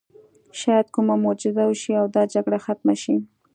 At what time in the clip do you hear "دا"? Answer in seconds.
2.15-2.23